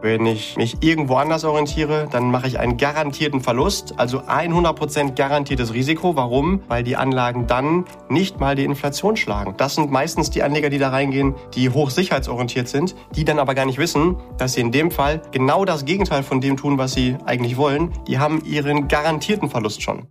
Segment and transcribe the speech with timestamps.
[0.00, 5.74] Wenn ich mich irgendwo anders orientiere, dann mache ich einen garantierten Verlust, also 100% garantiertes
[5.74, 6.14] Risiko.
[6.14, 6.62] Warum?
[6.68, 9.54] Weil die Anlagen dann nicht mal die Inflation schlagen.
[9.56, 13.66] Das sind meistens die Anleger, die da reingehen, die hochsicherheitsorientiert sind, die dann aber gar
[13.66, 17.16] nicht wissen, dass sie in dem Fall genau das Gegenteil von dem tun, was sie
[17.24, 17.92] eigentlich wollen.
[18.06, 20.06] Die haben ihren garantierten Verlust schon.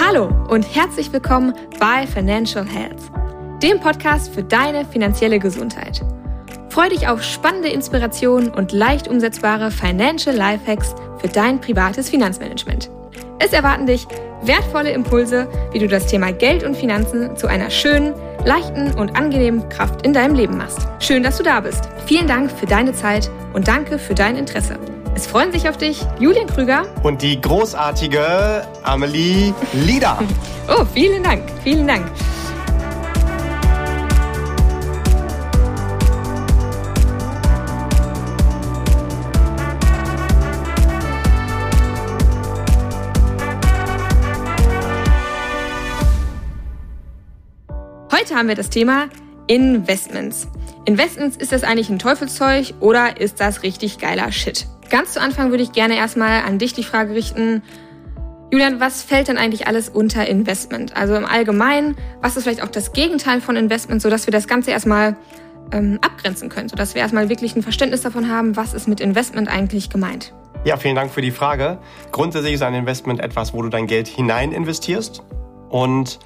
[0.00, 3.10] Hallo und herzlich willkommen bei Financial Health,
[3.60, 6.04] dem Podcast für deine finanzielle Gesundheit.
[6.72, 12.88] Freu dich auf spannende Inspirationen und leicht umsetzbare Financial Lifehacks für dein privates Finanzmanagement.
[13.40, 14.06] Es erwarten dich
[14.40, 18.14] wertvolle Impulse, wie du das Thema Geld und Finanzen zu einer schönen,
[18.46, 20.88] leichten und angenehmen Kraft in deinem Leben machst.
[20.98, 21.90] Schön, dass du da bist.
[22.06, 24.78] Vielen Dank für deine Zeit und danke für dein Interesse.
[25.14, 30.18] Es freuen sich auf dich Julian Krüger und die großartige Amelie Lieder.
[30.68, 32.06] oh, vielen Dank, vielen Dank.
[48.32, 49.08] Heute haben wir das Thema
[49.46, 50.48] Investments.
[50.86, 54.66] Investments, ist das eigentlich ein Teufelszeug oder ist das richtig geiler Shit?
[54.88, 57.62] Ganz zu Anfang würde ich gerne erstmal an dich die Frage richten,
[58.50, 60.96] Julian, was fällt denn eigentlich alles unter Investment?
[60.96, 64.70] Also im Allgemeinen, was ist vielleicht auch das Gegenteil von Investment, sodass wir das Ganze
[64.70, 65.14] erstmal
[65.70, 69.50] ähm, abgrenzen können, sodass wir erstmal wirklich ein Verständnis davon haben, was ist mit Investment
[69.50, 70.32] eigentlich gemeint?
[70.64, 71.76] Ja, vielen Dank für die Frage.
[72.12, 75.22] Grundsätzlich ist ein Investment etwas, wo du dein Geld hinein investierst
[75.68, 76.18] und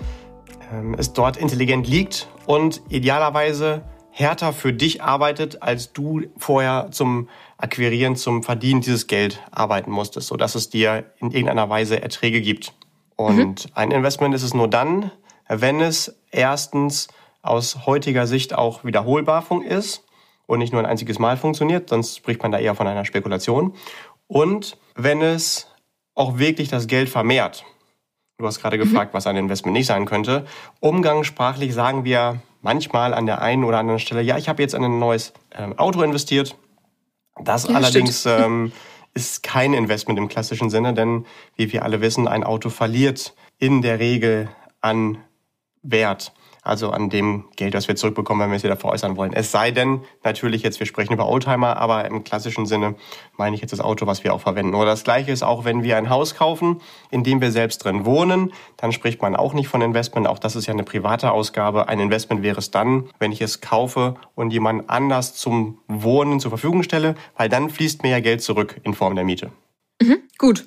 [0.98, 7.28] es dort intelligent liegt und idealerweise härter für dich arbeitet, als du vorher zum
[7.58, 12.72] Akquirieren, zum Verdienen dieses Geld arbeiten musstest, sodass es dir in irgendeiner Weise Erträge gibt.
[13.16, 13.70] Und mhm.
[13.74, 15.10] ein Investment ist es nur dann,
[15.48, 17.08] wenn es erstens
[17.42, 20.04] aus heutiger Sicht auch wiederholbar ist
[20.46, 23.74] und nicht nur ein einziges Mal funktioniert, sonst spricht man da eher von einer Spekulation.
[24.26, 25.68] Und wenn es
[26.14, 27.64] auch wirklich das Geld vermehrt.
[28.38, 28.82] Du hast gerade mhm.
[28.82, 30.46] gefragt, was ein Investment nicht sein könnte.
[30.80, 34.84] Umgangssprachlich sagen wir manchmal an der einen oder anderen Stelle, ja, ich habe jetzt in
[34.84, 36.56] ein neues ähm, Auto investiert.
[37.40, 38.72] Das ja, allerdings ähm,
[39.14, 41.24] ist kein Investment im klassischen Sinne, denn
[41.56, 44.50] wie wir alle wissen, ein Auto verliert in der Regel
[44.82, 45.18] an
[45.82, 46.32] Wert
[46.66, 49.32] also an dem Geld, das wir zurückbekommen, wenn wir es wieder veräußern wollen.
[49.32, 52.96] Es sei denn, natürlich jetzt, wir sprechen über Oldtimer, aber im klassischen Sinne
[53.36, 54.74] meine ich jetzt das Auto, was wir auch verwenden.
[54.74, 58.04] Oder das Gleiche ist auch, wenn wir ein Haus kaufen, in dem wir selbst drin
[58.04, 60.26] wohnen, dann spricht man auch nicht von Investment.
[60.26, 61.88] Auch das ist ja eine private Ausgabe.
[61.88, 66.50] Ein Investment wäre es dann, wenn ich es kaufe und jemand anders zum Wohnen zur
[66.50, 69.50] Verfügung stelle, weil dann fließt mir ja Geld zurück in Form der Miete.
[70.02, 70.66] Mhm, gut.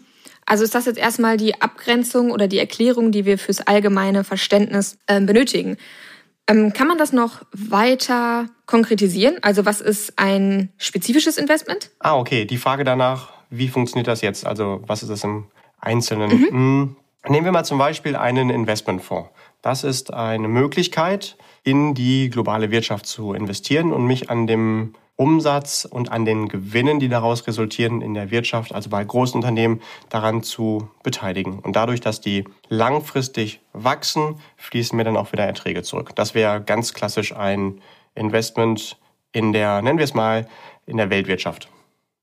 [0.50, 4.98] Also ist das jetzt erstmal die Abgrenzung oder die Erklärung, die wir fürs allgemeine Verständnis
[5.06, 5.78] äh, benötigen.
[6.48, 9.38] Ähm, kann man das noch weiter konkretisieren?
[9.44, 11.92] Also was ist ein spezifisches Investment?
[12.00, 12.46] Ah, okay.
[12.46, 14.48] Die Frage danach, wie funktioniert das jetzt?
[14.48, 15.46] Also was ist das im
[15.80, 16.32] Einzelnen?
[16.32, 16.48] Mhm.
[16.50, 16.96] Hm.
[17.28, 19.30] Nehmen wir mal zum Beispiel einen Investmentfonds.
[19.62, 25.84] Das ist eine Möglichkeit, in die globale Wirtschaft zu investieren und mich an dem Umsatz
[25.84, 30.44] und an den Gewinnen, die daraus resultieren in der Wirtschaft, also bei großen Unternehmen, daran
[30.44, 31.60] zu beteiligen.
[31.60, 36.16] Und dadurch, dass die langfristig wachsen, fließen mir dann auch wieder Erträge zurück.
[36.16, 37.82] Das wäre ganz klassisch ein
[38.16, 38.98] Investment
[39.34, 40.48] in der, nennen wir es mal,
[40.86, 41.68] in der Weltwirtschaft.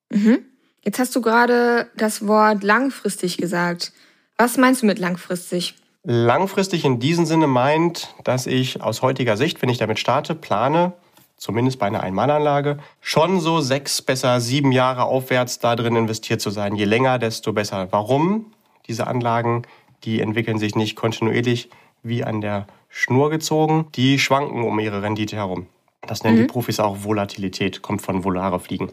[0.08, 0.38] Mhm.
[0.82, 3.92] Jetzt hast du gerade das Wort langfristig gesagt.
[4.38, 5.74] Was meinst du mit langfristig?
[6.02, 10.94] Langfristig in diesem Sinne meint, dass ich aus heutiger Sicht, wenn ich damit starte, plane,
[11.36, 16.50] zumindest bei einer Einmalanlage, schon so sechs, besser sieben Jahre aufwärts da drin investiert zu
[16.50, 16.74] sein.
[16.76, 17.88] Je länger, desto besser.
[17.90, 18.52] Warum?
[18.88, 19.62] Diese Anlagen,
[20.04, 21.70] die entwickeln sich nicht kontinuierlich
[22.02, 23.86] wie an der Schnur gezogen.
[23.94, 25.66] Die schwanken um ihre Rendite herum.
[26.06, 26.42] Das nennen mhm.
[26.42, 28.90] die Profis auch Volatilität, kommt von volare Fliegen.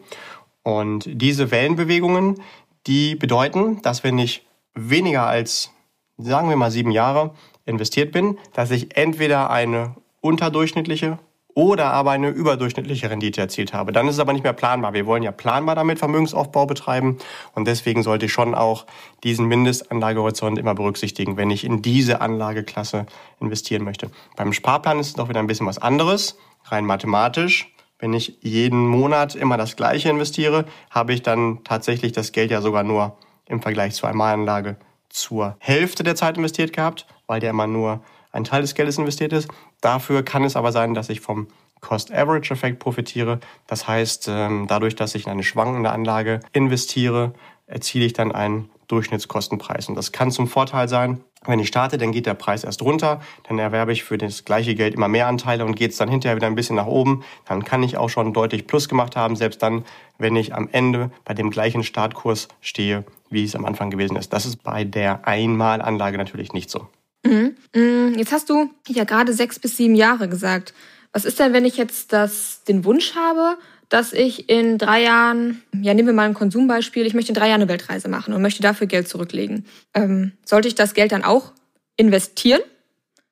[0.62, 2.42] Und diese Wellenbewegungen,
[2.86, 5.70] die bedeuten, dass wenn ich weniger als,
[6.18, 7.32] sagen wir mal, sieben Jahre
[7.66, 11.18] investiert bin, dass ich entweder eine unterdurchschnittliche
[11.54, 13.92] oder aber eine überdurchschnittliche Rendite erzielt habe.
[13.92, 14.92] Dann ist es aber nicht mehr planbar.
[14.92, 17.18] Wir wollen ja planbar damit Vermögensaufbau betreiben
[17.54, 18.86] und deswegen sollte ich schon auch
[19.22, 23.06] diesen Mindestanlagehorizont immer berücksichtigen, wenn ich in diese Anlageklasse
[23.40, 24.10] investieren möchte.
[24.36, 27.70] Beim Sparplan ist es doch wieder ein bisschen was anderes, rein mathematisch.
[27.98, 32.60] Wenn ich jeden Monat immer das Gleiche investiere, habe ich dann tatsächlich das Geld ja
[32.60, 33.16] sogar nur
[33.46, 34.76] im Vergleich zur Einmalanlage
[35.08, 38.00] zur Hälfte der Zeit investiert gehabt, weil der immer nur
[38.34, 39.48] ein Teil des Geldes investiert ist.
[39.80, 41.48] Dafür kann es aber sein, dass ich vom
[41.80, 43.40] Cost-Average-Effekt profitiere.
[43.66, 47.34] Das heißt, ähm, dadurch, dass ich in eine schwankende Anlage investiere,
[47.66, 49.88] erziele ich dann einen Durchschnittskostenpreis.
[49.88, 53.20] Und das kann zum Vorteil sein, Wenn ich starte, dann geht der Preis erst runter,
[53.46, 56.36] dann erwerbe ich für das gleiche Geld immer mehr Anteile und geht es dann hinterher
[56.36, 57.22] wieder ein bisschen nach oben.
[57.44, 59.84] Dann kann ich auch schon deutlich Plus gemacht haben, selbst dann,
[60.16, 64.32] wenn ich am Ende bei dem gleichen Startkurs stehe, wie es am Anfang gewesen ist.
[64.32, 66.88] Das ist bei der Einmalanlage natürlich nicht so.
[67.24, 67.56] Mhm.
[67.74, 68.14] mhm.
[68.16, 70.74] Jetzt hast du ja gerade sechs bis sieben Jahre gesagt.
[71.12, 73.56] Was ist denn, wenn ich jetzt das, den Wunsch habe,
[73.88, 77.48] dass ich in drei Jahren, ja, nehmen wir mal ein Konsumbeispiel, ich möchte in drei
[77.48, 79.66] Jahren eine Weltreise machen und möchte dafür Geld zurücklegen.
[79.94, 81.52] Ähm, sollte ich das Geld dann auch
[81.96, 82.60] investieren?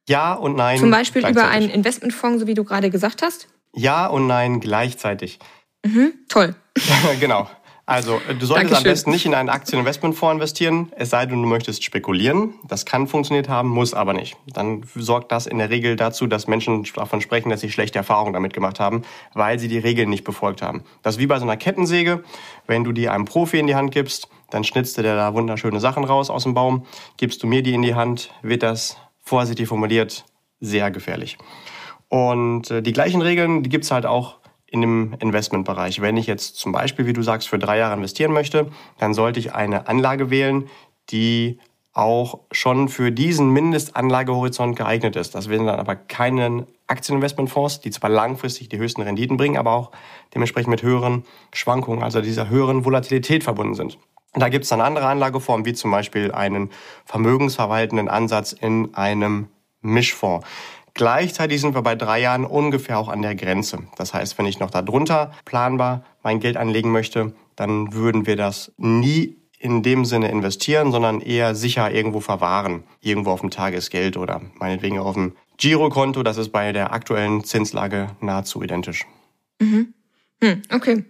[0.09, 0.79] Ja und nein.
[0.79, 3.49] Zum Beispiel über einen Investmentfonds, so wie du gerade gesagt hast?
[3.75, 5.39] Ja und nein gleichzeitig.
[5.85, 6.55] Mhm, toll.
[7.21, 7.49] genau.
[7.93, 8.77] Also, du solltest Dankeschön.
[8.77, 12.55] am besten nicht in einen Aktieninvestmentfonds investieren, es sei denn, du möchtest spekulieren.
[12.67, 14.35] Das kann funktioniert haben, muss aber nicht.
[14.47, 18.33] Dann sorgt das in der Regel dazu, dass Menschen davon sprechen, dass sie schlechte Erfahrungen
[18.33, 19.03] damit gemacht haben,
[19.35, 20.85] weil sie die Regeln nicht befolgt haben.
[21.03, 22.25] Das ist wie bei so einer Kettensäge.
[22.67, 26.05] Wenn du die einem Profi in die Hand gibst, dann schnitzt der da wunderschöne Sachen
[26.05, 26.87] raus aus dem Baum.
[27.19, 30.25] Gibst du mir die in die Hand, wird das, vorsichtig formuliert,
[30.61, 31.37] sehr gefährlich.
[32.09, 34.39] Und äh, die gleichen Regeln, die gibt's halt auch
[34.73, 36.01] in dem Investmentbereich.
[36.01, 39.39] Wenn ich jetzt zum Beispiel, wie du sagst, für drei Jahre investieren möchte, dann sollte
[39.39, 40.69] ich eine Anlage wählen,
[41.11, 41.59] die
[41.93, 45.35] auch schon für diesen Mindestanlagehorizont geeignet ist.
[45.35, 49.91] Das wären dann aber keine Aktieninvestmentfonds, die zwar langfristig die höchsten Renditen bringen, aber auch
[50.35, 53.99] dementsprechend mit höheren Schwankungen, also dieser höheren Volatilität verbunden sind.
[54.33, 56.71] Da gibt es dann andere Anlageformen, wie zum Beispiel einen
[57.05, 59.49] vermögensverwaltenden Ansatz in einem
[59.83, 60.47] Mischfonds.
[60.95, 63.79] Gleichzeitig sind wir bei drei Jahren ungefähr auch an der Grenze.
[63.97, 68.73] Das heißt, wenn ich noch darunter planbar mein Geld anlegen möchte, dann würden wir das
[68.77, 72.83] nie in dem Sinne investieren, sondern eher sicher irgendwo verwahren.
[73.01, 76.23] Irgendwo auf dem Tagesgeld oder meinetwegen auf dem Girokonto.
[76.23, 79.07] Das ist bei der aktuellen Zinslage nahezu identisch.
[79.61, 79.95] Mhm.
[80.43, 81.05] Hm, okay.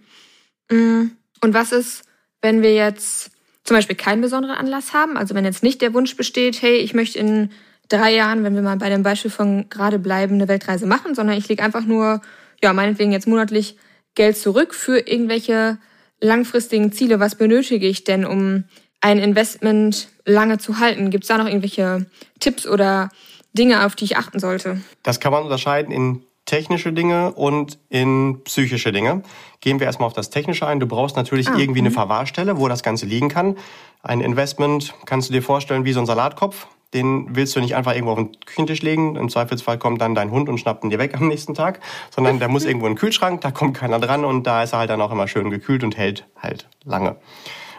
[0.70, 2.02] Mm, und was ist,
[2.42, 3.30] wenn wir jetzt
[3.64, 5.16] zum Beispiel keinen besonderen Anlass haben?
[5.16, 7.50] Also wenn jetzt nicht der Wunsch besteht, hey, ich möchte in
[7.88, 11.36] drei Jahren, wenn wir mal bei dem Beispiel von gerade bleiben, eine Weltreise machen, sondern
[11.36, 12.20] ich lege einfach nur,
[12.62, 13.76] ja, meinetwegen jetzt monatlich
[14.14, 15.78] Geld zurück für irgendwelche
[16.20, 17.20] langfristigen Ziele.
[17.20, 18.64] Was benötige ich denn, um
[19.00, 21.10] ein Investment lange zu halten?
[21.10, 22.06] Gibt es da noch irgendwelche
[22.40, 23.10] Tipps oder
[23.52, 24.80] Dinge, auf die ich achten sollte?
[25.02, 29.22] Das kann man unterscheiden in technische Dinge und in psychische Dinge.
[29.60, 30.80] Gehen wir erstmal auf das Technische ein.
[30.80, 31.94] Du brauchst natürlich ah, irgendwie eine mhm.
[31.94, 33.56] Verwahrstelle, wo das Ganze liegen kann.
[34.02, 37.94] Ein Investment kannst du dir vorstellen wie so ein Salatkopf den willst du nicht einfach
[37.94, 39.16] irgendwo auf den Küchentisch legen.
[39.16, 41.80] Im Zweifelsfall kommt dann dein Hund und schnappt ihn dir weg am nächsten Tag,
[42.10, 44.80] sondern der muss irgendwo in den Kühlschrank, da kommt keiner dran und da ist er
[44.80, 47.16] halt dann auch immer schön gekühlt und hält halt lange.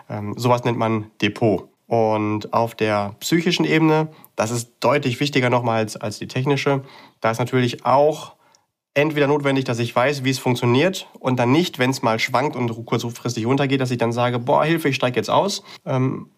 [0.09, 1.69] Ähm, sowas nennt man Depot.
[1.85, 6.81] Und auf der psychischen Ebene, das ist deutlich wichtiger nochmal als, als die technische,
[7.21, 8.33] da ist natürlich auch
[8.93, 12.55] entweder notwendig, dass ich weiß, wie es funktioniert und dann nicht, wenn es mal schwankt
[12.55, 15.63] und kurzfristig runtergeht, dass ich dann sage, boah, Hilfe, ich steige jetzt aus.
[15.85, 16.29] Ähm,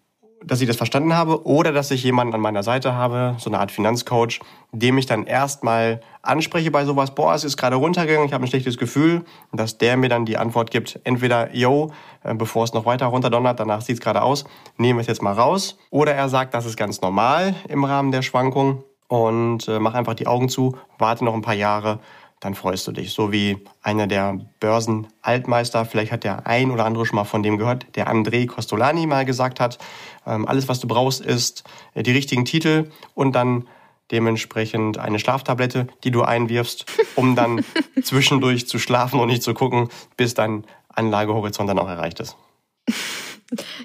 [0.44, 3.58] dass ich das verstanden habe oder dass ich jemanden an meiner Seite habe, so eine
[3.58, 4.40] Art Finanzcoach,
[4.72, 8.48] dem ich dann erstmal anspreche bei sowas, boah, es ist gerade runtergegangen, ich habe ein
[8.48, 11.92] schlechtes Gefühl, dass der mir dann die Antwort gibt, entweder, yo,
[12.22, 14.44] äh, bevor es noch weiter runterdonnert, danach sieht es gerade aus,
[14.76, 18.12] nehmen wir es jetzt mal raus, oder er sagt, das ist ganz normal im Rahmen
[18.12, 22.00] der Schwankung und äh, mach einfach die Augen zu, warte noch ein paar Jahre
[22.40, 23.12] dann freust du dich.
[23.12, 27.56] So wie einer der Börsenaltmeister, vielleicht hat der ein oder andere schon mal von dem
[27.56, 29.78] gehört, der André Costolani mal gesagt hat,
[30.26, 33.66] ähm, alles was du brauchst ist äh, die richtigen Titel und dann
[34.10, 36.86] dementsprechend eine Schlaftablette, die du einwirfst,
[37.16, 37.64] um dann
[38.02, 42.36] zwischendurch zu schlafen und nicht zu gucken, bis dein Anlagehorizont dann auch erreicht ist.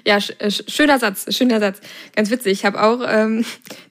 [0.04, 1.80] Ja, äh, schöner Satz, schöner Satz.
[2.14, 2.52] Ganz witzig.
[2.52, 3.44] Ich habe auch ähm,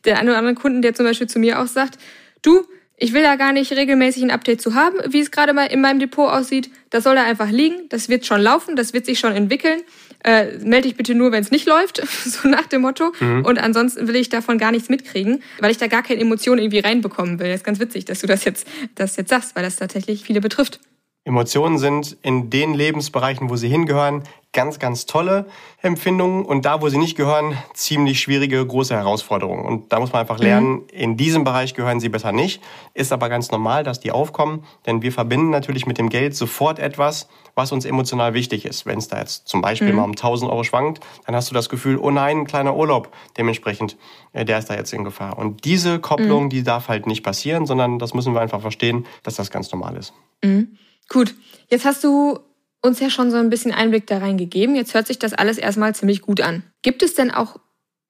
[0.06, 1.98] den einen oder anderen Kunden, der zum Beispiel zu mir auch sagt,
[2.42, 2.66] du,
[3.02, 5.82] ich will da gar nicht regelmäßig ein Update zu haben, wie es gerade mal in
[5.82, 6.70] meinem Depot aussieht.
[6.92, 7.90] Das soll da einfach liegen.
[7.90, 9.82] Das wird schon laufen, das wird sich schon entwickeln.
[10.24, 13.12] Äh, melde dich bitte nur, wenn es nicht läuft, so nach dem Motto.
[13.20, 13.44] Mhm.
[13.44, 16.80] Und ansonsten will ich davon gar nichts mitkriegen, weil ich da gar keine Emotionen irgendwie
[16.80, 17.48] reinbekommen will.
[17.48, 20.40] Das ist ganz witzig, dass du das jetzt, das jetzt sagst, weil das tatsächlich viele
[20.40, 20.80] betrifft.
[21.24, 25.46] Emotionen sind in den Lebensbereichen, wo sie hingehören, ganz, ganz tolle
[25.82, 29.66] Empfindungen und da, wo sie nicht gehören, ziemlich schwierige, große Herausforderungen.
[29.66, 30.44] Und da muss man einfach mhm.
[30.44, 30.88] lernen, mhm.
[30.92, 32.62] in diesem Bereich gehören sie besser nicht.
[32.94, 36.80] Ist aber ganz normal, dass die aufkommen, denn wir verbinden natürlich mit dem Geld sofort
[36.80, 38.86] etwas, was uns emotional wichtig ist.
[38.86, 39.96] Wenn es da jetzt zum Beispiel mhm.
[39.96, 43.14] mal um 1000 Euro schwankt, dann hast du das Gefühl, oh nein, ein kleiner Urlaub,
[43.38, 43.98] dementsprechend,
[44.34, 45.38] äh, der ist da jetzt in Gefahr.
[45.38, 46.50] Und diese Kopplung, mhm.
[46.50, 49.96] die darf halt nicht passieren, sondern das müssen wir einfach verstehen, dass das ganz normal
[49.96, 50.14] ist.
[50.44, 50.78] Mhm.
[51.08, 51.36] Gut,
[51.70, 52.40] jetzt hast du
[52.82, 54.76] uns ja schon so ein bisschen Einblick da rein gegeben.
[54.76, 56.64] Jetzt hört sich das alles erstmal ziemlich gut an.
[56.82, 57.58] Gibt es denn auch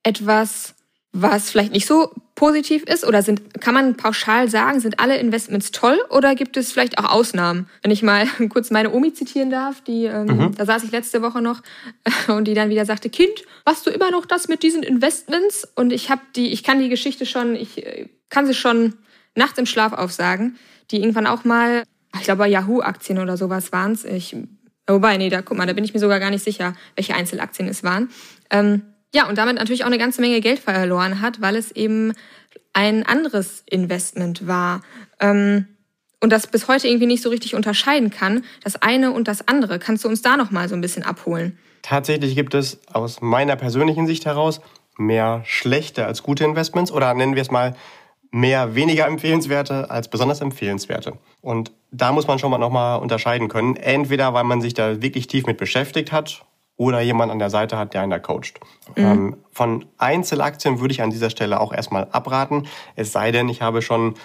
[0.03, 0.75] etwas,
[1.13, 3.05] was vielleicht nicht so positiv ist?
[3.05, 7.11] Oder sind, kann man pauschal sagen, sind alle Investments toll oder gibt es vielleicht auch
[7.11, 7.67] Ausnahmen?
[7.81, 10.55] Wenn ich mal kurz meine Omi zitieren darf, die, ähm, mhm.
[10.55, 11.61] da saß ich letzte Woche noch
[12.27, 15.67] und die dann wieder sagte, Kind, machst du immer noch das mit diesen Investments?
[15.75, 18.93] Und ich habe die, ich kann die Geschichte schon, ich äh, kann sie schon
[19.35, 20.57] nachts im Schlaf aufsagen,
[20.91, 21.83] die irgendwann auch mal,
[22.15, 24.05] ich glaube Yahoo-Aktien oder sowas waren es.
[24.05, 24.35] Ich,
[24.93, 27.67] wobei, nee, da guck mal, da bin ich mir sogar gar nicht sicher, welche Einzelaktien
[27.67, 28.09] es waren.
[28.49, 28.83] Ähm,
[29.13, 32.13] ja, und damit natürlich auch eine ganze Menge Geld verloren hat, weil es eben
[32.73, 34.81] ein anderes Investment war.
[35.19, 35.67] Ähm,
[36.21, 39.79] und das bis heute irgendwie nicht so richtig unterscheiden kann, das eine und das andere.
[39.79, 41.57] Kannst du uns da noch mal so ein bisschen abholen?
[41.81, 44.61] Tatsächlich gibt es aus meiner persönlichen Sicht heraus
[44.97, 47.75] mehr schlechte als gute Investments oder nennen wir es mal
[48.31, 51.13] mehr weniger empfehlenswerte als besonders empfehlenswerte.
[51.41, 53.75] Und da muss man schon mal nochmal unterscheiden können.
[53.75, 56.45] Entweder weil man sich da wirklich tief mit beschäftigt hat
[56.77, 58.59] oder jemand an der Seite hat, der einen da coacht.
[58.95, 59.03] Mhm.
[59.03, 62.67] Ähm, von Einzelaktien würde ich an dieser Stelle auch erstmal abraten.
[62.95, 64.15] Es sei denn, ich habe schon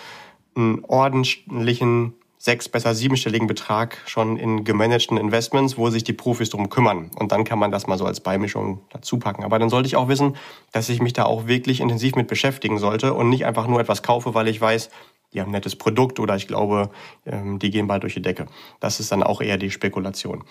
[0.54, 2.14] einen ordentlichen
[2.46, 7.10] sechs, besser siebenstelligen Betrag schon in gemanagten Investments, wo sich die Profis drum kümmern.
[7.18, 9.42] Und dann kann man das mal so als Beimischung dazu packen.
[9.42, 10.36] Aber dann sollte ich auch wissen,
[10.70, 14.04] dass ich mich da auch wirklich intensiv mit beschäftigen sollte und nicht einfach nur etwas
[14.04, 14.90] kaufe, weil ich weiß,
[15.32, 16.90] die haben ein nettes Produkt oder ich glaube,
[17.26, 18.46] ähm, die gehen bald durch die Decke.
[18.78, 20.44] Das ist dann auch eher die Spekulation.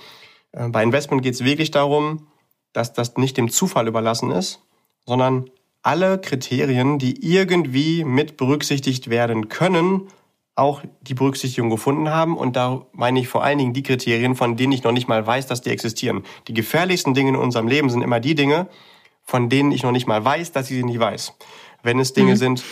[0.51, 2.27] Äh, bei Investment geht es wirklich darum,
[2.73, 4.61] dass das nicht dem Zufall überlassen ist,
[5.05, 5.49] sondern
[5.81, 10.09] alle Kriterien, die irgendwie mit berücksichtigt werden können,
[10.55, 12.37] auch die Berücksichtigung gefunden haben.
[12.37, 15.25] Und da meine ich vor allen Dingen die Kriterien, von denen ich noch nicht mal
[15.25, 16.23] weiß, dass die existieren.
[16.47, 18.67] Die gefährlichsten Dinge in unserem Leben sind immer die Dinge,
[19.23, 21.33] von denen ich noch nicht mal weiß, dass ich sie nicht weiß.
[21.83, 22.37] Wenn es Dinge mhm.
[22.37, 22.63] sind,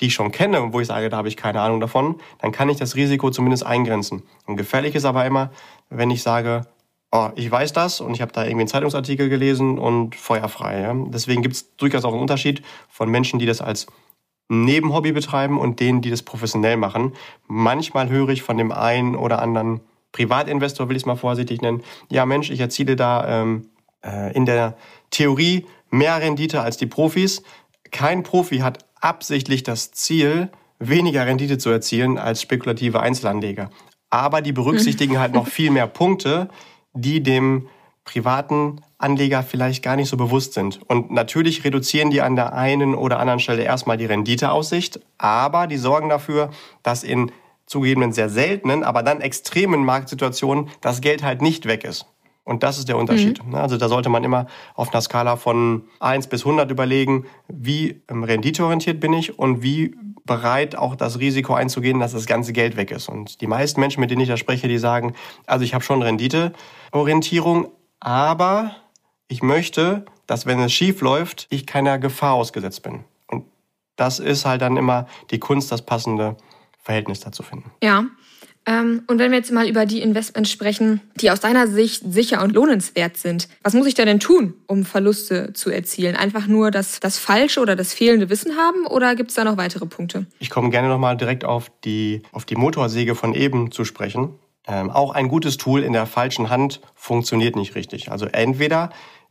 [0.00, 2.52] die ich schon kenne und wo ich sage, da habe ich keine Ahnung davon, dann
[2.52, 4.22] kann ich das Risiko zumindest eingrenzen.
[4.46, 5.50] Und gefährlich ist aber immer,
[5.88, 6.66] wenn ich sage,
[7.10, 10.80] oh, ich weiß das und ich habe da irgendwie einen Zeitungsartikel gelesen und feuerfrei.
[10.80, 10.94] Ja?
[10.94, 13.86] Deswegen gibt es durchaus auch einen Unterschied von Menschen, die das als
[14.48, 17.12] Nebenhobby betreiben und denen, die das professionell machen.
[17.46, 19.80] Manchmal höre ich von dem einen oder anderen
[20.12, 23.68] Privatinvestor, will ich es mal vorsichtig nennen, ja Mensch, ich erziele da ähm,
[24.04, 24.76] äh, in der
[25.10, 27.42] Theorie mehr Rendite als die Profis.
[27.90, 33.70] Kein Profi hat absichtlich das Ziel, weniger Rendite zu erzielen als spekulative Einzelanleger.
[34.10, 36.48] Aber die berücksichtigen halt noch viel mehr Punkte,
[36.92, 37.68] die dem
[38.04, 40.80] privaten Anleger vielleicht gar nicht so bewusst sind.
[40.88, 45.76] Und natürlich reduzieren die an der einen oder anderen Stelle erstmal die Renditeaussicht, aber die
[45.76, 46.50] sorgen dafür,
[46.82, 47.30] dass in
[47.66, 52.06] zugegebenen sehr seltenen, aber dann extremen Marktsituationen das Geld halt nicht weg ist.
[52.44, 53.44] Und das ist der Unterschied.
[53.44, 53.54] Mhm.
[53.54, 58.22] Also da sollte man immer auf einer Skala von 1 bis 100 überlegen, wie ähm,
[58.22, 59.94] renditeorientiert bin ich und wie
[60.26, 63.08] bereit auch das Risiko einzugehen, dass das ganze Geld weg ist.
[63.08, 65.14] Und die meisten Menschen, mit denen ich da spreche, die sagen,
[65.46, 67.68] also ich habe schon Renditeorientierung,
[68.00, 68.76] aber
[69.28, 73.04] ich möchte, dass wenn es schief läuft, ich keiner Gefahr ausgesetzt bin.
[73.26, 73.44] Und
[73.96, 76.36] das ist halt dann immer die Kunst, das passende
[76.82, 77.70] Verhältnis dazu finden.
[77.82, 78.04] Ja.
[78.66, 82.42] Ähm, und wenn wir jetzt mal über die Investments sprechen, die aus deiner Sicht sicher
[82.42, 86.16] und lohnenswert sind, was muss ich da denn tun, um Verluste zu erzielen?
[86.16, 89.58] Einfach nur das, das falsche oder das fehlende Wissen haben oder gibt es da noch
[89.58, 90.26] weitere Punkte?
[90.38, 94.30] Ich komme gerne nochmal direkt auf die, auf die Motorsäge von eben zu sprechen.
[94.66, 98.10] Ähm, auch ein gutes Tool in der falschen Hand funktioniert nicht richtig.
[98.10, 98.90] Also entweder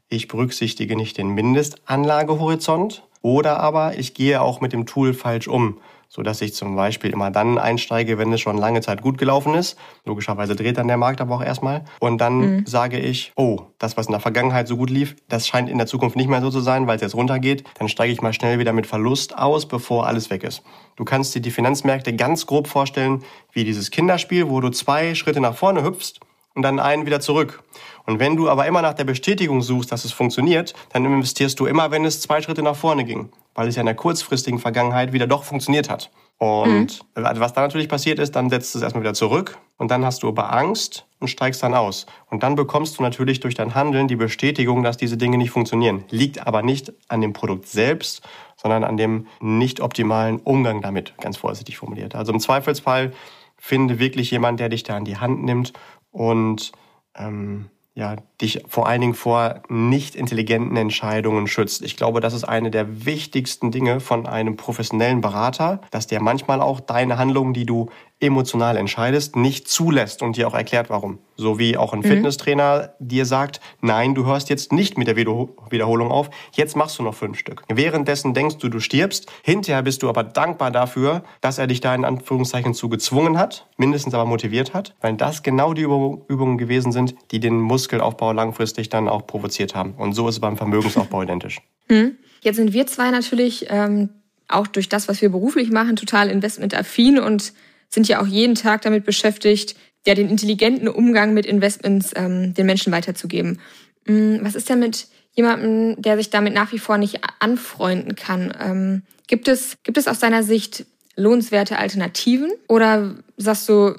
[0.10, 5.80] ich berücksichtige nicht den Mindestanlagehorizont oder aber ich gehe auch mit dem Tool falsch um
[6.14, 9.56] so dass ich zum Beispiel immer dann einsteige, wenn es schon lange Zeit gut gelaufen
[9.56, 9.80] ist.
[10.06, 11.86] Logischerweise dreht dann der Markt aber auch erstmal.
[12.00, 12.66] Und dann mhm.
[12.68, 15.88] sage ich, oh, das, was in der Vergangenheit so gut lief, das scheint in der
[15.88, 17.64] Zukunft nicht mehr so zu sein, weil es jetzt runtergeht.
[17.80, 20.62] Dann steige ich mal schnell wieder mit Verlust aus, bevor alles weg ist.
[20.98, 25.42] Du kannst dir die Finanzmärkte ganz grob vorstellen wie dieses Kinderspiel, wo du zwei Schritte
[25.42, 26.20] nach vorne hüpfst
[26.56, 27.64] und dann einen wieder zurück.
[28.06, 31.66] Und wenn du aber immer nach der Bestätigung suchst, dass es funktioniert, dann investierst du
[31.66, 35.14] immer, wenn es zwei Schritte nach vorne ging, weil es ja in der kurzfristigen Vergangenheit
[35.14, 36.12] wieder doch funktioniert hat.
[36.38, 37.24] Und mhm.
[37.24, 40.28] was dann natürlich passiert ist, dann setzt es erstmal wieder zurück und dann hast du
[40.28, 42.06] aber Angst und steigst dann aus.
[42.30, 46.04] Und dann bekommst du natürlich durch dein Handeln die Bestätigung, dass diese Dinge nicht funktionieren.
[46.10, 48.24] Liegt aber nicht an dem Produkt selbst,
[48.58, 52.16] sondern an dem nicht optimalen Umgang damit, ganz vorsichtig formuliert.
[52.16, 53.14] Also im Zweifelsfall
[53.58, 55.72] finde wirklich jemand, der dich da an die Hand nimmt
[56.14, 56.72] und
[57.16, 61.84] ähm, ja, dich vor allen Dingen vor nicht intelligenten Entscheidungen schützt.
[61.84, 66.60] Ich glaube, das ist eine der wichtigsten Dinge von einem professionellen Berater, dass der manchmal
[66.60, 67.92] auch deine Handlungen, die du
[68.24, 71.20] emotional entscheidest, nicht zulässt und dir auch erklärt, warum.
[71.36, 72.04] So wie auch ein mhm.
[72.06, 77.04] Fitnesstrainer dir sagt, nein, du hörst jetzt nicht mit der Wiederholung auf, jetzt machst du
[77.04, 77.64] noch fünf Stück.
[77.68, 81.94] Währenddessen denkst du, du stirbst, hinterher bist du aber dankbar dafür, dass er dich da
[81.94, 86.92] in Anführungszeichen zu gezwungen hat, mindestens aber motiviert hat, weil das genau die Übungen gewesen
[86.92, 89.94] sind, die den Muskelaufbau langfristig dann auch provoziert haben.
[89.98, 91.62] Und so ist es beim Vermögensaufbau identisch.
[91.90, 92.18] Mhm.
[92.42, 94.10] Jetzt sind wir zwei natürlich ähm
[94.48, 97.54] auch durch das, was wir beruflich machen, total investmentaffin und
[97.94, 102.66] sind ja auch jeden Tag damit beschäftigt, ja, den intelligenten Umgang mit Investments ähm, den
[102.66, 103.60] Menschen weiterzugeben.
[104.06, 108.54] Mm, was ist denn mit jemandem, der sich damit nach wie vor nicht anfreunden kann?
[108.60, 110.86] Ähm, gibt es, gibt es aus deiner Sicht
[111.16, 113.96] lohnenswerte Alternativen oder sagst du,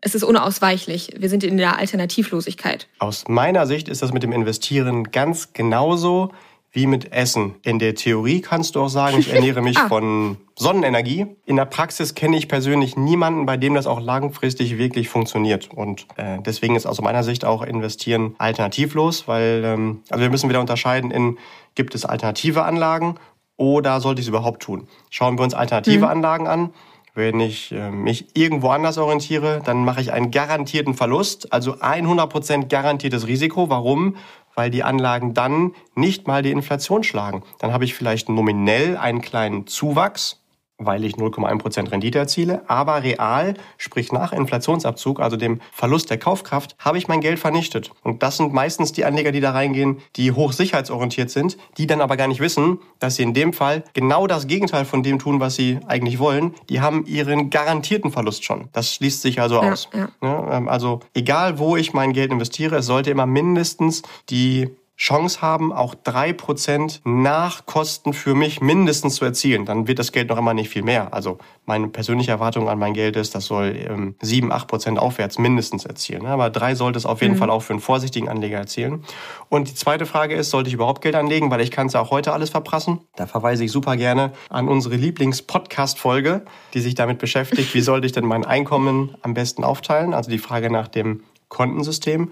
[0.00, 1.10] es ist unausweichlich.
[1.16, 2.88] Wir sind in der Alternativlosigkeit.
[2.98, 6.32] Aus meiner Sicht ist das mit dem Investieren ganz genauso
[6.72, 7.56] wie mit Essen.
[7.62, 9.88] In der Theorie kannst du auch sagen, ich ernähre mich ah.
[9.88, 11.26] von Sonnenenergie.
[11.44, 15.68] In der Praxis kenne ich persönlich niemanden, bei dem das auch langfristig wirklich funktioniert.
[15.72, 20.48] Und äh, deswegen ist aus meiner Sicht auch Investieren alternativlos, weil ähm, also wir müssen
[20.48, 21.38] wieder unterscheiden in,
[21.74, 23.16] gibt es alternative Anlagen
[23.56, 24.88] oder sollte ich es überhaupt tun?
[25.10, 26.04] Schauen wir uns alternative mhm.
[26.04, 26.70] Anlagen an.
[27.14, 32.68] Wenn ich äh, mich irgendwo anders orientiere, dann mache ich einen garantierten Verlust, also 100%
[32.68, 33.68] garantiertes Risiko.
[33.68, 34.16] Warum?
[34.54, 37.42] Weil die Anlagen dann nicht mal die Inflation schlagen.
[37.58, 40.41] Dann habe ich vielleicht nominell einen kleinen Zuwachs,
[40.86, 46.76] weil ich 0,1% Rendite erziele, aber real, sprich nach Inflationsabzug, also dem Verlust der Kaufkraft,
[46.78, 47.90] habe ich mein Geld vernichtet.
[48.02, 52.16] Und das sind meistens die Anleger, die da reingehen, die hochsicherheitsorientiert sind, die dann aber
[52.16, 55.56] gar nicht wissen, dass sie in dem Fall genau das Gegenteil von dem tun, was
[55.56, 56.54] sie eigentlich wollen.
[56.68, 58.68] Die haben ihren garantierten Verlust schon.
[58.72, 59.88] Das schließt sich also aus.
[59.94, 60.08] Ja.
[60.22, 64.70] Ähm, also egal, wo ich mein Geld investiere, es sollte immer mindestens die
[65.02, 69.64] Chance haben, auch drei Prozent nach Kosten für mich mindestens zu erzielen.
[69.64, 71.12] Dann wird das Geld noch immer nicht viel mehr.
[71.12, 75.38] Also meine persönliche Erwartung an mein Geld ist, das soll ähm, 7, 8 Prozent aufwärts
[75.38, 76.24] mindestens erzielen.
[76.24, 77.38] Aber drei sollte es auf jeden mhm.
[77.38, 79.02] Fall auch für einen vorsichtigen Anleger erzielen.
[79.48, 81.50] Und die zweite Frage ist, sollte ich überhaupt Geld anlegen?
[81.50, 83.00] Weil ich kann es ja auch heute alles verprassen.
[83.16, 86.44] Da verweise ich super gerne an unsere Lieblings-Podcast-Folge,
[86.74, 90.14] die sich damit beschäftigt, wie sollte ich denn mein Einkommen am besten aufteilen?
[90.14, 92.30] Also die Frage nach dem Kontensystem.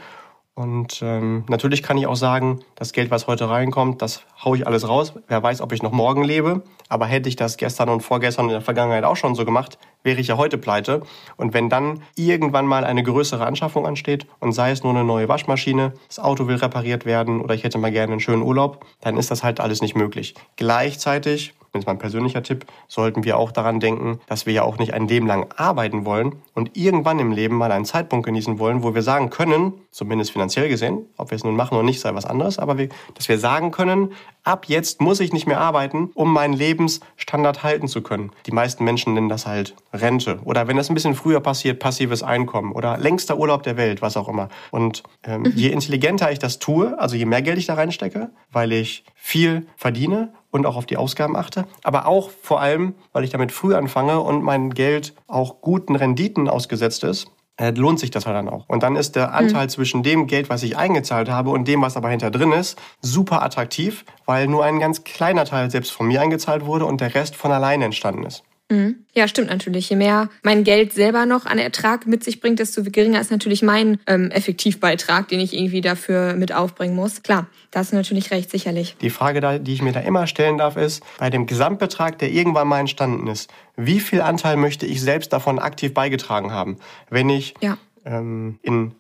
[0.54, 4.66] Und ähm, natürlich kann ich auch sagen, das Geld, was heute reinkommt, das haue ich
[4.66, 5.14] alles raus.
[5.26, 6.62] Wer weiß, ob ich noch morgen lebe.
[6.88, 10.20] Aber hätte ich das gestern und vorgestern in der Vergangenheit auch schon so gemacht, wäre
[10.20, 11.02] ich ja heute pleite.
[11.36, 15.28] Und wenn dann irgendwann mal eine größere Anschaffung ansteht und sei es nur eine neue
[15.28, 19.16] Waschmaschine, das Auto will repariert werden oder ich hätte mal gerne einen schönen Urlaub, dann
[19.16, 20.34] ist das halt alles nicht möglich.
[20.56, 24.78] Gleichzeitig das ist mein persönlicher Tipp, sollten wir auch daran denken, dass wir ja auch
[24.78, 28.82] nicht ein Leben lang arbeiten wollen und irgendwann im Leben mal einen Zeitpunkt genießen wollen,
[28.82, 32.14] wo wir sagen können, zumindest finanziell gesehen, ob wir es nun machen oder nicht, sei
[32.14, 34.12] was anderes, aber wir, dass wir sagen können,
[34.42, 38.32] ab jetzt muss ich nicht mehr arbeiten, um meinen Lebensstandard halten zu können.
[38.46, 42.22] Die meisten Menschen nennen das halt Rente oder wenn das ein bisschen früher passiert, passives
[42.22, 44.48] Einkommen oder längster Urlaub der Welt, was auch immer.
[44.70, 45.52] Und ähm, mhm.
[45.54, 49.66] je intelligenter ich das tue, also je mehr Geld ich da reinstecke, weil ich viel
[49.76, 53.74] verdiene und auch auf die Ausgaben achte, aber auch vor allem, weil ich damit früh
[53.74, 58.48] anfange und mein Geld auch guten Renditen ausgesetzt ist, äh, lohnt sich das halt dann
[58.48, 58.64] auch.
[58.68, 59.68] Und dann ist der Anteil mhm.
[59.68, 63.42] zwischen dem Geld, was ich eingezahlt habe und dem, was aber hinter drin ist, super
[63.42, 67.36] attraktiv, weil nur ein ganz kleiner Teil selbst von mir eingezahlt wurde und der Rest
[67.36, 68.42] von alleine entstanden ist.
[68.70, 69.04] Mhm.
[69.12, 69.90] Ja, stimmt natürlich.
[69.90, 73.62] Je mehr mein Geld selber noch an Ertrag mit sich bringt, desto geringer ist natürlich
[73.62, 77.22] mein ähm, Effektivbeitrag, den ich irgendwie dafür mit aufbringen muss.
[77.22, 78.96] Klar, da hast du natürlich recht, sicherlich.
[79.00, 82.68] Die Frage, die ich mir da immer stellen darf, ist, bei dem Gesamtbetrag, der irgendwann
[82.68, 86.78] mal entstanden ist, wie viel Anteil möchte ich selbst davon aktiv beigetragen haben?
[87.10, 87.76] Wenn ich ja.
[88.04, 88.94] ähm, in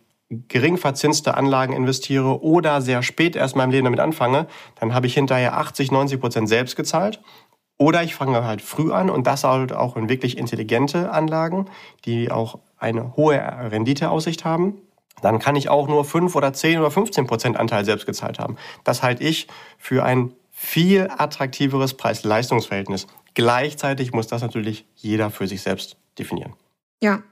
[0.48, 4.46] gering verzinste Anlagen investiere oder sehr spät erst meinem Leben damit anfange,
[4.78, 7.20] dann habe ich hinterher 80, 90 Prozent selbst gezahlt
[7.80, 11.64] oder ich fange halt früh an und das halt auch in wirklich intelligente Anlagen,
[12.04, 14.74] die auch eine hohe Renditeaussicht haben.
[15.22, 18.56] Dann kann ich auch nur 5 oder 10 oder 15 Prozent Anteil selbst gezahlt haben.
[18.84, 23.06] Das halte ich für ein viel attraktiveres Preis-Leistungs-Verhältnis.
[23.32, 26.52] Gleichzeitig muss das natürlich jeder für sich selbst definieren.
[27.02, 27.22] Ja,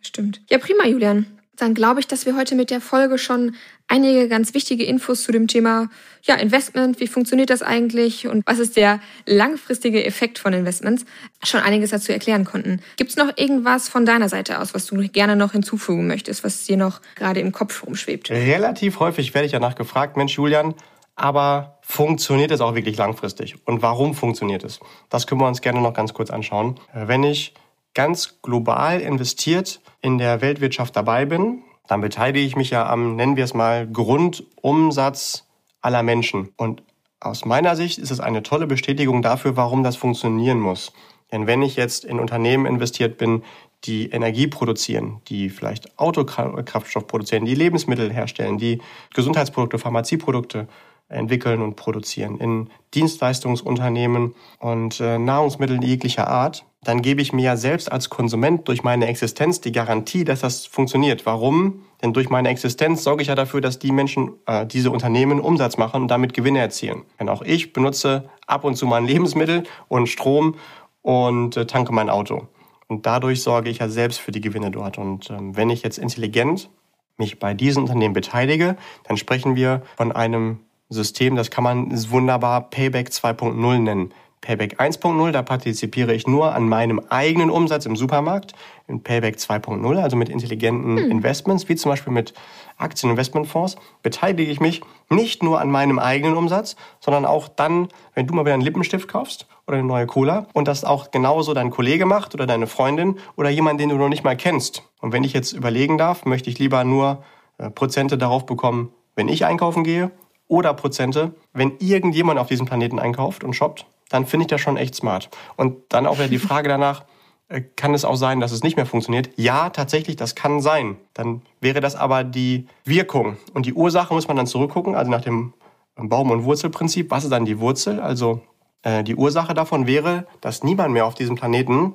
[0.00, 0.40] stimmt.
[0.48, 3.54] Ja, prima, Julian dann glaube ich, dass wir heute mit der Folge schon
[3.88, 5.88] einige ganz wichtige Infos zu dem Thema
[6.22, 11.04] ja, Investment, wie funktioniert das eigentlich und was ist der langfristige Effekt von Investments,
[11.42, 12.80] schon einiges dazu erklären konnten.
[12.96, 16.64] Gibt es noch irgendwas von deiner Seite aus, was du gerne noch hinzufügen möchtest, was
[16.64, 18.30] dir noch gerade im Kopf rumschwebt?
[18.30, 20.74] Relativ häufig werde ich danach gefragt, Mensch Julian,
[21.14, 23.56] aber funktioniert es auch wirklich langfristig?
[23.64, 24.80] Und warum funktioniert es?
[25.08, 26.78] Das können wir uns gerne noch ganz kurz anschauen.
[26.92, 27.54] Wenn ich
[27.96, 33.36] ganz global investiert in der Weltwirtschaft dabei bin, dann beteilige ich mich ja am, nennen
[33.36, 35.48] wir es mal, Grundumsatz
[35.80, 36.50] aller Menschen.
[36.56, 36.82] Und
[37.20, 40.92] aus meiner Sicht ist es eine tolle Bestätigung dafür, warum das funktionieren muss.
[41.32, 43.42] Denn wenn ich jetzt in Unternehmen investiert bin,
[43.84, 48.80] die Energie produzieren, die vielleicht Autokraftstoff produzieren, die Lebensmittel herstellen, die
[49.14, 50.68] Gesundheitsprodukte, Pharmazieprodukte
[51.08, 57.56] entwickeln und produzieren, in Dienstleistungsunternehmen und äh, Nahrungsmittel jeglicher Art, dann gebe ich mir ja
[57.56, 61.26] selbst als Konsument durch meine Existenz die Garantie, dass das funktioniert.
[61.26, 61.82] Warum?
[62.00, 65.78] Denn durch meine Existenz sorge ich ja dafür, dass die Menschen, äh, diese Unternehmen Umsatz
[65.78, 67.02] machen und damit Gewinne erzielen.
[67.18, 70.54] Denn auch ich benutze ab und zu mal ein Lebensmittel und Strom
[71.02, 72.46] und äh, tanke mein Auto.
[72.86, 74.96] Und dadurch sorge ich ja selbst für die Gewinne dort.
[74.96, 76.70] Und ähm, wenn ich jetzt intelligent
[77.16, 82.70] mich bei diesen Unternehmen beteilige, dann sprechen wir von einem System, das kann man wunderbar
[82.70, 84.12] Payback 2.0 nennen.
[84.40, 88.52] Payback 1.0, da partizipiere ich nur an meinem eigenen Umsatz im Supermarkt.
[88.86, 91.10] In Payback 2.0, also mit intelligenten hm.
[91.10, 92.32] Investments, wie zum Beispiel mit
[92.76, 98.34] Aktieninvestmentfonds, beteilige ich mich nicht nur an meinem eigenen Umsatz, sondern auch dann, wenn du
[98.34, 102.06] mal wieder einen Lippenstift kaufst oder eine neue Cola und das auch genauso dein Kollege
[102.06, 104.82] macht oder deine Freundin oder jemand, den du noch nicht mal kennst.
[105.00, 107.24] Und wenn ich jetzt überlegen darf, möchte ich lieber nur
[107.58, 110.12] äh, Prozente darauf bekommen, wenn ich einkaufen gehe
[110.46, 114.76] oder Prozente, wenn irgendjemand auf diesem Planeten einkauft und shoppt dann finde ich das schon
[114.76, 115.30] echt smart.
[115.56, 117.04] Und dann auch wieder die Frage danach,
[117.48, 119.30] äh, kann es auch sein, dass es nicht mehr funktioniert?
[119.36, 120.96] Ja, tatsächlich, das kann sein.
[121.14, 123.36] Dann wäre das aber die Wirkung.
[123.54, 125.52] Und die Ursache muss man dann zurückgucken, also nach dem
[125.96, 127.10] Baum- und Wurzelprinzip.
[127.10, 128.00] Was ist dann die Wurzel?
[128.00, 128.40] Also
[128.82, 131.94] äh, die Ursache davon wäre, dass niemand mehr auf diesem Planeten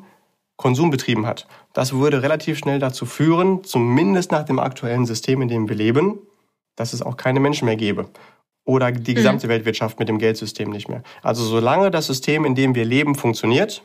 [0.58, 1.48] Konsum betrieben hat.
[1.74, 6.20] Das würde relativ schnell dazu führen, zumindest nach dem aktuellen System, in dem wir leben,
[6.76, 8.10] dass es auch keine Menschen mehr gäbe
[8.66, 9.52] oder die gesamte mhm.
[9.52, 11.04] Weltwirtschaft mit dem Geldsystem nicht mehr.
[11.22, 13.84] Also solange das System, in dem wir leben, funktioniert,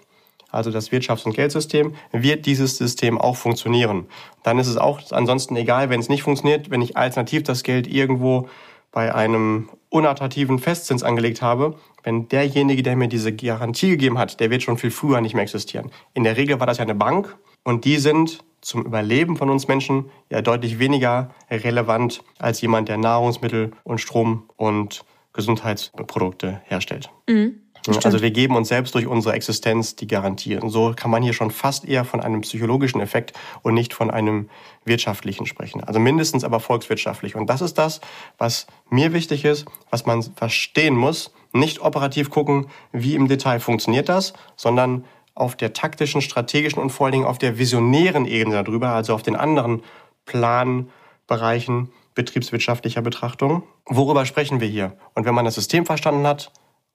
[0.50, 4.06] also das Wirtschafts- und Geldsystem, wird dieses System auch funktionieren.
[4.42, 7.86] Dann ist es auch ansonsten egal, wenn es nicht funktioniert, wenn ich alternativ das Geld
[7.86, 8.48] irgendwo
[8.92, 14.50] bei einem unattraktiven Festzins angelegt habe, wenn derjenige, der mir diese Garantie gegeben hat, der
[14.50, 15.90] wird schon viel früher nicht mehr existieren.
[16.14, 19.68] In der Regel war das ja eine Bank und die sind zum Überleben von uns
[19.68, 27.10] Menschen ja deutlich weniger relevant als jemand, der Nahrungsmittel und Strom und Gesundheitsprodukte herstellt.
[27.28, 27.60] Mhm.
[28.02, 30.56] Also wir geben uns selbst durch unsere Existenz die Garantie.
[30.56, 34.10] Und so kann man hier schon fast eher von einem psychologischen Effekt und nicht von
[34.10, 34.48] einem
[34.84, 35.84] wirtschaftlichen sprechen.
[35.84, 37.36] Also mindestens aber volkswirtschaftlich.
[37.36, 38.00] Und das ist das,
[38.38, 41.32] was mir wichtig ist, was man verstehen muss.
[41.52, 45.04] Nicht operativ gucken, wie im Detail funktioniert das, sondern
[45.36, 49.22] auf der taktischen, strategischen und vor allen Dingen auf der visionären Ebene darüber, also auf
[49.22, 49.82] den anderen
[50.24, 53.62] Planbereichen betriebswirtschaftlicher Betrachtung.
[53.84, 54.96] Worüber sprechen wir hier?
[55.14, 56.50] Und wenn man das System verstanden hat,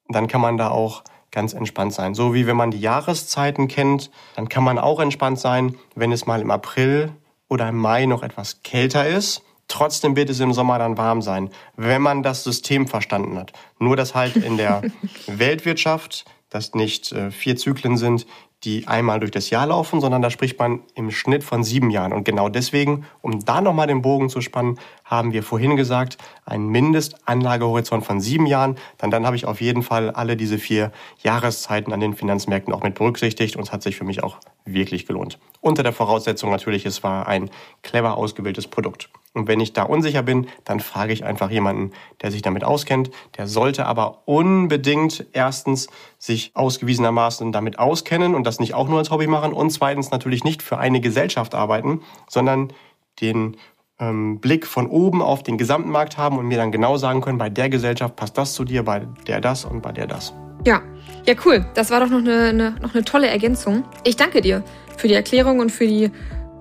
[0.10, 2.16] dann kann man da auch ganz entspannt sein.
[2.16, 6.26] So wie wenn man die Jahreszeiten kennt, dann kann man auch entspannt sein, wenn es
[6.26, 7.14] mal im April
[7.48, 9.44] oder im Mai noch etwas kälter ist.
[9.68, 13.54] Trotzdem wird es im Sommer dann warm sein, wenn man das System verstanden hat.
[13.80, 14.82] Nur dass halt in der
[15.28, 18.28] Weltwirtschaft das nicht äh, vier Zyklen sind,
[18.64, 22.14] die einmal durch das Jahr laufen, sondern da spricht man im Schnitt von sieben Jahren.
[22.14, 26.68] Und genau deswegen, um da nochmal den Bogen zu spannen, haben wir vorhin gesagt, einen
[26.68, 28.76] Mindestanlagehorizont von sieben Jahren.
[29.00, 30.92] Dann, dann habe ich auf jeden Fall alle diese vier
[31.24, 35.08] Jahreszeiten an den Finanzmärkten auch mit berücksichtigt und es hat sich für mich auch wirklich
[35.08, 35.40] gelohnt.
[35.60, 37.50] Unter der Voraussetzung natürlich, es war ein
[37.82, 39.10] clever ausgewähltes Produkt.
[39.34, 41.92] Und wenn ich da unsicher bin, dann frage ich einfach jemanden,
[42.22, 43.12] der sich damit auskennt.
[43.38, 49.10] Der sollte aber unbedingt erstens sich ausgewiesenermaßen damit auskennen und das nicht auch nur als
[49.10, 52.74] Hobby machen und zweitens natürlich nicht für eine Gesellschaft arbeiten, sondern
[53.22, 53.56] den
[54.00, 57.38] ähm, Blick von oben auf den gesamten Markt haben und mir dann genau sagen können,
[57.38, 60.34] bei der Gesellschaft passt das zu dir, bei der das und bei der das.
[60.66, 60.82] Ja,
[61.26, 61.66] ja cool.
[61.74, 63.84] Das war doch noch eine, eine, noch eine tolle Ergänzung.
[64.04, 64.64] Ich danke dir
[64.98, 66.12] für die Erklärung und für die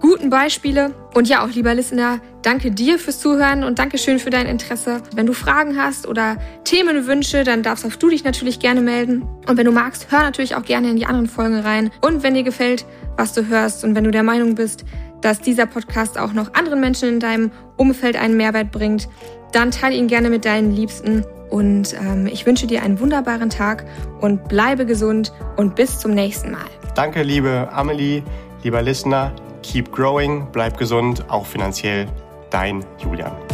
[0.00, 0.94] guten Beispiele.
[1.14, 5.02] Und ja, auch lieber Listener, danke dir fürs Zuhören und danke schön für dein Interesse.
[5.14, 9.22] Wenn du Fragen hast oder Themenwünsche, dann darfst auch du dich natürlich gerne melden.
[9.46, 11.90] Und wenn du magst, hör natürlich auch gerne in die anderen Folgen rein.
[12.00, 12.84] Und wenn dir gefällt,
[13.16, 14.84] was du hörst und wenn du der Meinung bist,
[15.20, 19.08] dass dieser Podcast auch noch anderen Menschen in deinem Umfeld einen Mehrwert bringt,
[19.52, 21.24] dann teile ihn gerne mit deinen Liebsten.
[21.50, 23.84] Und ähm, ich wünsche dir einen wunderbaren Tag
[24.20, 26.66] und bleibe gesund und bis zum nächsten Mal.
[26.94, 28.22] Danke, liebe Amelie,
[28.62, 29.32] lieber Listener.
[29.62, 32.06] Keep growing, bleib gesund, auch finanziell.
[32.50, 33.49] Dein Julian.